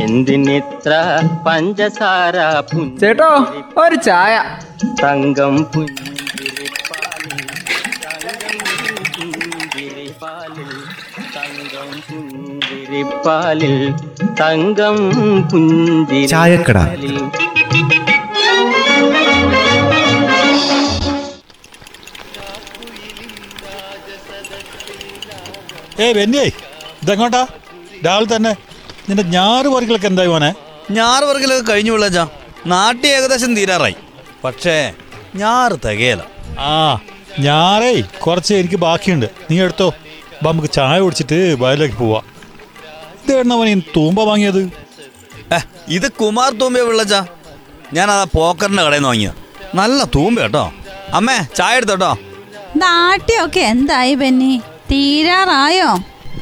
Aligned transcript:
എന്തിനിത്ര 0.00 0.92
പഞ്ചസാര 1.46 2.36
ചേട്ടോ 3.00 3.30
ഒരു 3.82 3.96
ചായ 4.06 4.34
തങ്കം 5.02 5.54
പുഞ്ചിരിപ്പാലിൽ 5.72 7.40
തങ്കം 11.34 11.90
പുഞ്ചിരിപ്പാലിൽ 12.08 13.76
തങ്കം. 14.40 14.96
പുഞ്ചിരിപ്പാലിൽ 15.50 17.16
ഏ 25.98 26.12
ബെന്നിയേ 26.12 26.46
ഇതെങ്ങോട്ടാ 27.02 27.42
രാവിലെ 28.06 28.28
തന്നെ 28.34 28.52
നിന്റെ 29.08 29.22
ഞാറ് 29.22 29.66
എന്തായി 30.06 30.28
മോനെ? 30.28 30.54
ഞാറ് 30.90 31.24
വർക്കിലൊക്കെ 31.24 31.72
കഴിഞ്ഞു 31.72 31.92
വിളച്ചാ 31.92 32.28
നാട്ടി 32.66 33.06
ഏകദേശം 33.06 33.56
തീരാറായി. 33.56 33.94
പക്ഷേ 34.44 34.92
ഞാറ് 35.34 35.72
തികയല. 35.72 36.20
ആ 36.58 36.98
ഞാറേ 37.38 38.00
കുറച്ച് 38.00 38.54
എനിക്ക് 38.54 38.76
ബാക്കിയുണ്ട്. 38.76 39.26
നീ 39.50 39.60
എടുത്തോ. 39.60 39.94
അപ്പം 40.38 40.50
നമുക്ക് 40.52 40.72
ചായ 40.72 41.00
കുടിച്ചിട്ട് 41.00 41.56
വയലിലേക്ക് 41.58 41.94
പോവാ. 41.94 42.20
ഇത് 43.24 43.82
തൂമ്പ 43.96 44.22
വാങ്ങിയത്? 44.22 44.70
ഏ 45.54 45.58
ഇത് 45.88 46.12
കുമാർ 46.12 46.52
തൂമ്പ 46.52 46.78
വിളച്ചാ 46.78 47.26
ഞാൻ 47.92 48.10
അതാ 48.10 48.26
പോക്കറിന്റെ 48.34 48.82
കടയിൽ 48.82 48.96
നിന്ന് 48.96 49.08
വാങ്ങിയത്. 49.08 49.34
നല്ല 49.74 50.04
തൂമ്പ 50.04 50.40
കേട്ടോ. 50.40 50.72
അമ്മേ 51.14 51.38
ചായ 51.56 51.76
എടുത്തോട്ടോ 51.76 52.18
നാട്ടിയൊക്കെ 52.76 53.60
എന്തായി 53.60 54.14
ബെന്നി? 54.14 54.60
തീരാറായോ? 54.90 55.98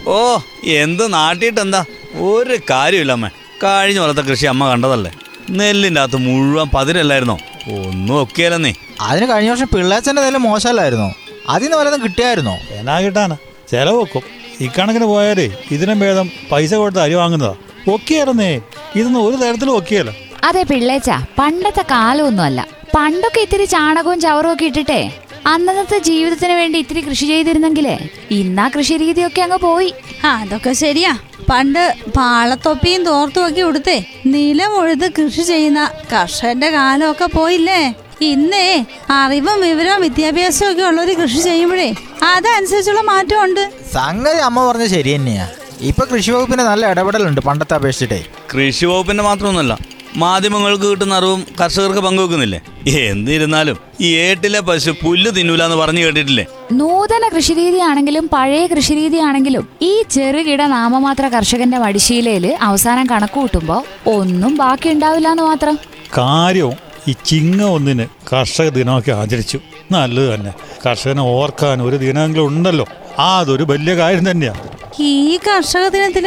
ഓ 0.08 0.38
എന്ത് 0.64 1.12
നാട്ടിയിട്ട് 1.12 1.60
എന്താ 1.60 1.84
ഒരു 2.18 2.58
കാര്യമില്ല 2.70 3.12
അമ്മ. 3.12 3.28
കഴിഞ്ഞ 3.64 3.98
പോലത്തെ 4.00 4.20
കൃഷി 4.20 4.46
അമ്മ 4.46 4.68
കണ്ടതല്ലേ? 4.68 5.10
നെല്ലിന്റെ 5.50 6.00
അകത്ത് 6.00 6.16
മുഴുവൻ 6.16 6.68
പതിരല്ലായിരുന്നോ 6.74 7.38
ഒന്നും 7.72 8.22
ഒക്കെയല്ലെന്നേ 8.22 8.74
അതിന് 9.00 9.30
കഴിഞ്ഞ 9.30 9.50
വർഷം 9.50 9.68
പിള്ളേച്ചന്റെ 9.74 10.22
നില 10.22 10.36
മോശമല്ലായിരുന്നോ? 10.36 11.12
അതിന് 11.48 11.74
വല്ലതും 11.74 12.02
കിട്ടിയായിരുന്നോ? 12.02 12.56
എന്നാ 12.70 13.00
കിട്ടാനാ? 13.00 13.36
ചെലവ് 13.70 14.02
വെക്കും. 14.02 14.22
ഇക്കണക്കിന് 14.60 15.04
പോയാലേ 15.04 15.50
ഇതിനും 15.70 16.00
ഭേദം 16.00 16.30
പൈസ 16.52 16.74
കൊടുത്ത് 16.74 17.00
അരി 17.00 17.14
വാങ്ങുന്നതാ. 17.14 17.54
ഒക്കെയായിരുന്നേ 17.94 18.60
ഇതൊന്നും 18.94 19.28
ഒരു 19.28 19.36
തരത്തിലും 19.36 19.78
ഒക്കെയല്ല. 19.78 20.10
അതെ 20.44 20.62
പിള്ളേച്ച 20.62 21.10
പണ്ടത്തെ 21.38 21.82
കാലമൊന്നുമല്ല. 21.82 22.66
പണ്ടൊക്കെ 22.96 23.40
ഇത്തിരി 23.40 23.64
ചാണകവും 23.64 24.20
ചവറും 24.20 24.52
ഒക്കെ 24.52 24.64
ഇട്ടിട്ടെ 24.64 25.12
അന്നത്തെ 25.46 25.98
ജീവിതത്തിന് 25.98 26.52
വേണ്ടി 26.52 26.78
ഇത്തിരി 26.78 27.00
കൃഷി 27.00 27.26
ചെയ്തിരുന്നെങ്കിലേ 27.26 27.98
ഇന്നാ 28.30 28.68
കൃഷി 28.68 28.96
രീതിയൊക്കെ 28.96 29.42
അങ്ങ് 29.42 29.58
പോയി. 29.58 29.94
ആ, 30.24 30.40
അതൊക്കെ 30.40 30.72
ശരിയാ. 30.72 31.18
പണ്ട് 31.50 31.94
പാളത്തൊപ്പിയും 32.16 33.04
തോർത്തും 33.04 33.48
ഒക്കെ 33.48 33.62
ഉടുത്തേ 33.62 34.04
നിലം 34.26 34.78
ഉഴുത് 34.78 35.12
കൃഷി 35.12 35.42
ചെയ്യുന്ന 35.42 35.90
കർഷകന്റെ 36.12 36.70
കാലമൊക്കെ 36.70 37.24
പോയില്ലേ? 37.24 37.94
ഇന്നേ 38.20 38.86
അറിവും 39.10 39.60
വിവരവും 39.60 40.02
വിദ്യാഭ്യാസവും 40.02 40.72
ഒക്കെ 40.72 40.82
ഉള്ളൊരു 40.82 41.12
കൃഷി 41.12 41.40
ചെയ്യുമ്പോഴേ 41.40 41.94
അതനുസരിച്ചുള്ള 42.22 43.00
മാറ്റമുണ്ട്. 43.00 43.70
സംഗതി 43.94 44.38
അമ്മ 44.38 44.68
പറഞ്ഞ 44.68 44.86
ശരി 44.86 45.14
തന്നെയാ. 45.14 45.48
ഇപ്പൊ 45.80 46.04
കൃഷി 46.04 46.30
വകുപ്പിന് 46.30 46.62
നല്ല 46.62 46.90
ഇടപെടലുണ്ട് 46.90 47.40
പണ്ടത്തെ 47.40 47.74
അപേക്ഷിച്ചിട്ടേ. 47.74 48.24
കൃഷി 48.54 48.86
വകുപ്പിന്റെ 48.86 49.22
മാത്രമൊന്നുമല്ല 49.22 49.95
മാധ്യമങ്ങൾക്ക് 50.16 50.84
കിട്ടുന്ന 50.84 51.14
അറിവും 51.14 51.46
കർഷകർക്ക് 51.60 52.00
പങ്കുവെക്കുന്നില്ലേ? 52.00 52.60
എന്നിരുന്നാലും 52.86 53.78
ഈ 54.00 54.16
ഏട്ടിലെ 54.16 54.60
പശു 54.60 54.90
പുല്ല് 54.90 55.30
തിന്നൂല 55.30 55.64
എന്ന് 55.64 55.76
പറഞ്ഞു 55.76 56.04
കേട്ടിട്ടില്ലേ? 56.04 56.46
നൂതന 56.72 57.28
കൃഷിരീതി 57.36 57.78
ആണെങ്കിലും 57.78 58.30
പഴയ 58.32 58.66
കൃഷിരീതി 58.66 59.16
ആണെങ്കിലും 59.16 59.68
ഈ 59.82 60.02
ചെറുകിട 60.10 60.62
നാമമാത്ര 60.62 61.28
കർഷകന്റെ 61.28 61.78
വടിശീലയിൽ 61.78 62.58
അവസാനം 62.60 63.06
കണക്ക് 63.06 63.34
കൂട്ടുമ്പോ 63.34 63.84
ഒന്നും 64.06 64.56
ബാക്കി 64.56 64.88
ഉണ്ടാവില്ല 64.88 65.28
എന്ന് 65.28 65.42
മാത്രം. 65.42 65.78
കാര്യവും 66.18 66.74
ഈ 67.08 67.14
ചിങ്ങ 67.24 67.62
ഒന്നിന് 67.62 68.06
കർഷക 68.32 68.68
ദിനമൊക്കെ 68.68 69.12
ആചരിച്ചു. 69.12 69.60
നല്ലത് 69.92 70.34
തന്നെ. 70.34 70.52
കർഷകനെ 70.86 71.22
ഓർക്കാൻ 71.22 71.82
ഒരു 71.82 71.96
ദിനമെങ്കിലും 71.96 72.46
ഉണ്ടല്ലോ 72.46 72.86
ആ 73.18 73.38
അതൊരു 73.38 73.64
വലിയ 73.64 73.94
കാര്യം 73.94 74.30
തന്നെയാണ് 74.30 74.75
ഈ 75.00 75.38
കർഷക 75.46 75.88
ദിനത്തിൽ 75.88 76.26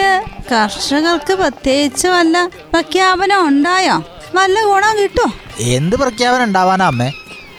കർഷകർക്ക് 0.52 1.34
പ്രത്യേകിച്ച് 1.34 2.08
വല്ല 2.08 2.46
പ്രഖ്യാപനം 2.48 3.48
ഉണ്ടായോ? 3.48 3.96
വല്ല 4.36 4.64
ഗുണം 4.64 4.98
കിട്ടോ? 4.98 5.26
എന്ത് 5.60 5.96
പ്രഖ്യാപനം 5.96 6.44
ഉണ്ടാവാനാ 6.44 6.88
അമ്മേ? 6.88 7.12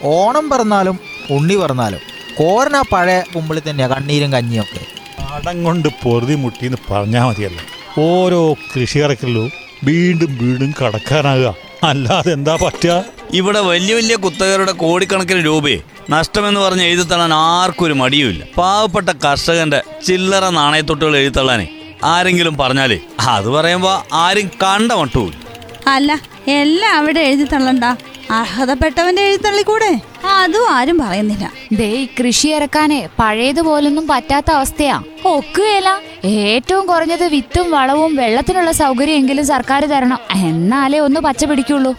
ഓണം 0.03 0.51
പറഞ്ഞാലും 0.51 0.99
ഉണ്ണി 1.31 1.55
പറഞ്ഞാലും 1.55 1.99
കോരന 2.37 2.83
പഴയ 2.93 3.23
കുമ്പിളി 3.37 3.61
തന്നെയാ 3.71 3.89
കണ്ണീരും 3.89 4.33
കഞ്ഞിയും 4.33 4.63
ഒക്കെ. 4.63 4.81
പാടം 5.19 5.65
കൊണ്ട് 5.65 5.89
പൊറുതി 5.89 6.35
മുട്ടിന്ന് 6.35 6.79
പറഞ്ഞാൽ 6.91 7.25
മതിയല്ലോ. 7.25 7.65
ഓരോ 7.99 8.53
കൃഷിയിറക്കലും 8.53 9.51
വീണ്ടും 9.85 10.39
വീണ്ടും 10.43 10.75
കടക്കാനാകുക. 10.83 11.55
അല്ലാതെ 11.85 12.33
എന്താ 12.33 12.57
പറ്റുക? 12.63 13.05
ഇവിടെ 13.33 13.61
വലിയ 13.61 13.95
വലിയ 13.95 14.17
കുത്തകരുടെ 14.17 14.73
കോടിക്കണക്കിന് 14.73 15.45
രൂപയെ 15.45 15.79
നഷ്ടമെന്ന് 16.11 16.61
പറഞ്ഞ് 16.61 16.85
എഴുതിത്തള്ളാൻ 16.85 17.33
ആർക്കും 17.35 17.87
ഒരു 17.87 17.93
മടിയുമില്ല. 17.93 18.45
പാവപ്പെട്ട 18.59 19.11
കർഷകന്റെ 19.25 19.83
ചില്ലറ 20.07 20.49
നാണയത്തൊട്ടുകൾ 20.51 21.17
എഴുതിത്തള്ളാനേ 21.17 21.67
ആരെങ്കിലും 22.05 22.57
പറഞ്ഞാലേ 22.57 22.99
അത് 23.21 23.49
പറയുമ്പോ 23.49 23.93
ആരും 24.13 24.49
കണ്ട 24.63 24.93
മട്ടുമില്ല. 24.93 25.37
അല്ല 25.87 26.21
എല്ലാം 26.49 26.97
അവിടെ 26.97 27.21
എഴുതി 27.21 27.45
തള്ളണ്ട? 27.45 27.85
അർഹതപ്പെട്ടവന്റെ 28.31 29.23
എഴുത്തള്ളി 29.23 29.63
കൂടെ? 29.63 30.01
അതും 30.25 30.71
ആരും 30.71 30.99
പറയുന്നില്ല. 30.99 31.53
ദേ 31.73 31.89
ഈ 31.93 32.09
കൃഷി 32.21 32.49
ഇറക്കാനെ 32.49 33.09
പഴയതുപോലൊന്നും 33.19 34.07
പറ്റാത്ത 34.11 34.51
അവസ്ഥയാ. 34.51 35.03
ഒക്കുകയില്ല. 35.25 36.01
ഏറ്റവും 36.25 36.87
കുറഞ്ഞത് 36.87 37.25
വിത്തും 37.29 37.71
വളവും 37.71 38.17
വെള്ളത്തിനുള്ള 38.17 38.73
സൗകര്യമെങ്കിലും 38.73 39.47
സർക്കാർ 39.47 39.85
തരണം. 39.85 40.19
എന്നാലേ 40.33 40.99
ഒന്ന് 40.99 41.21
പച്ച 41.21 41.45
പിടിക്കുള്ളൂ. 41.45 41.95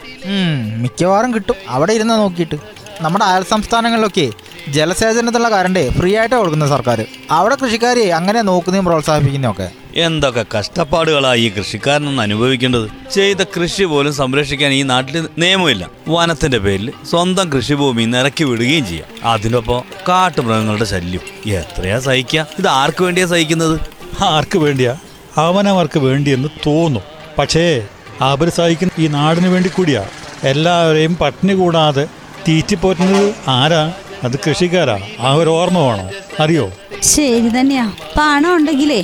മിക്കവാറും 0.78 1.34
കിട്ടും. 1.34 1.56
അവിടെ 1.70 1.94
ഇരുന്ന് 1.94 2.14
നോക്കിയിട്ട്. 2.14 2.56
നമ്മുടെ 3.02 3.26
അയൽ 3.26 3.44
സംസ്ഥാനങ്ങളിലൊക്കെ 3.44 4.30
ജലസേചനത്തിനുള്ള 4.68 5.50
കറണ്ട് 5.50 5.90
ഫ്രീ 5.90 6.18
ആയിട്ട് 6.18 6.36
കൊടുക്കുന്ന 6.36 6.68
സർക്കാർ 6.68 7.06
അവിടെ 7.32 7.58
കൃഷിക്കാരെ 7.64 8.10
അങ്ങനെ 8.10 8.42
നോക്കുന്നതും 8.42 8.86
പ്രോത്സാഹിപ്പിക്കുന്നതും 8.86 9.52
ഒക്കെ 9.52 9.72
എന്തൊക്കെ 9.96 10.46
കഷ്ടപ്പാടുകളായി 10.58 11.42
ഈ 11.42 11.50
കൃഷിക്കാരനൊന്ന് 11.50 12.22
അനുഭവിക്കേണ്ടത്? 12.22 13.14
ചെയ്ത 13.14 13.38
കൃഷി 13.44 13.84
പോലും 13.84 14.14
സംരക്ഷിക്കാൻ 14.14 14.72
ഈ 14.72 14.84
നാട്ടിൽ 14.84 15.28
നിയമമില്ല. 15.38 15.90
വനത്തിന്റെ 16.08 16.58
പേരിൽ 16.58 16.94
സ്വന്തം 17.10 17.50
കൃഷിഭൂമി 17.50 18.06
നിറക്കി 18.06 18.44
വിടുകയും 18.44 18.86
ചെയ്യാം. 18.86 19.08
അതിനൊപ്പം 19.24 19.84
കാട്ടുമൃഗങ്ങളുടെ 20.10 20.86
ശല്യം. 20.86 21.52
എത്രയാ 21.52 22.00
സഹിക്കുക 22.00 22.48
ഇത് 22.60 22.68
ആർക്ക് 22.68 23.04
വേണ്ടിയാ 23.04 23.28
സഹിക്കുന്നത്? 23.28 23.80
ആർക്ക് 24.24 24.58
വേണ്ടിയാ? 24.58 24.98
അവനവർക്ക് 25.38 26.00
വേണ്ടിയെന്ന് 26.00 26.50
തോന്നും. 26.66 27.04
പക്ഷേ 27.38 27.88
അവർ 28.22 28.50
സഹിക്കുന്ന 28.50 29.04
ഈ 29.04 29.08
നാടിന് 29.08 29.48
വേണ്ടി 29.48 29.70
കൂടിയാ. 29.70 30.08
എല്ലാവരെയും 30.44 31.16
പട്ടിണി 31.16 31.54
കൂടാതെ 31.54 32.08
തീറ്റിപ്പോറ്റുന്നത് 32.48 33.36
ആരാ? 33.48 33.94
അത് 34.24 34.40
കൃഷിക്കാരാ. 34.48 35.00
ആ 35.20 35.34
ഒരു 35.34 35.50
ഓർമ്മ 35.50 35.80
വേണോ. 35.80 36.10
അറിയോ? 36.40 36.72
ശരി 37.02 37.50
തന്നെയാ. 37.60 37.92
പണം 38.20 38.56
ഉണ്ടെങ്കിലേ 38.56 39.02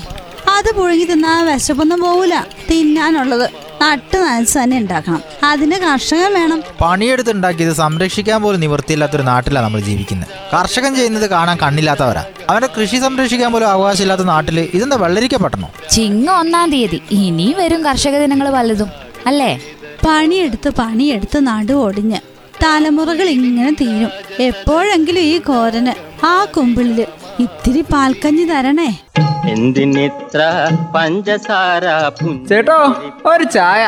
അത് 0.57 0.75
പുഴുങ്ങി 0.75 1.05
തിന്നാ 1.05 1.41
വിശപ്പൊന്നും 1.41 2.01
പോവില്ല 2.01 2.47
തിന്നാനുള്ളത് 2.71 3.49
നട്ട് 3.81 4.17
നനച്ച് 4.17 4.59
തന്നെ 4.59 4.77
ഉണ്ടാക്കണം. 4.77 5.21
അതിന് 5.43 5.75
കർഷകൻ 5.75 6.33
വേണം. 6.33 6.63
പണിയെടുത്തുണ്ടാക്കിയത് 6.81 7.73
സംരക്ഷിക്കാൻ 7.73 8.41
പോലും 8.41 8.59
നിവൃത്തിയില്ലാത്തൊരു 8.59 9.23
നാട്ടിലാണ് 9.23 9.65
നമ്മൾ 9.65 9.79
ജീവിക്കുന്നത്. 9.79 10.27
കർഷകൻ 10.55 10.95
ചെയ്യുന്നത് 10.95 11.29
കാണാൻ 11.29 11.57
കണ്ണില്ലാത്തവരാ. 11.57 12.25
അവന്റെ 12.49 12.69
കൃഷി 12.81 12.97
സംരക്ഷിക്കാൻ 12.97 13.53
പോലും 13.53 13.67
അവകാശമില്ലാത്ത 13.67 14.21
നാട്ടിൽ 14.21 14.59
ഇതെന്താ 14.59 14.97
വെള്ളരിക്കപ്പെട്ടണോ 14.97 15.69
ചിങ്ങ 15.91 16.31
ഒന്നാം 16.31 16.71
തീയതി. 16.71 17.01
ഇനിയും 17.11 17.57
വരും 17.57 17.85
കർഷക 17.85 18.17
ദിനങ്ങൾ 18.17 18.49
വലുതും. 18.49 18.87
അല്ലേ? 19.25 19.61
പണിയെടുത്ത് 20.07 20.69
പണിയെടുത്ത് 20.69 21.39
നടു 21.39 21.73
ഒടിഞ്ഞ് 21.73 22.36
തലമുറകൾ 22.63 23.27
ഇങ്ങനെ 23.29 23.71
തീരും. 23.81 24.11
എപ്പോഴെങ്കിലും 24.39 25.23
ഈ 25.33 25.37
കോരന് 25.39 25.93
ആ 26.25 26.35
കുമ്പിളിൽ 26.55 26.99
ഇത്തിരി 27.39 27.81
പാൽക്കഞ്ഞി 27.93 28.45
തരണേ. 28.45 28.89
എന്തിനിത്ര 29.49 30.39
പഞ്ചസാര 30.95 31.83
ചേട്ടോ 32.49 32.79
ഒരു 33.31 33.45
ചായ. 33.55 33.83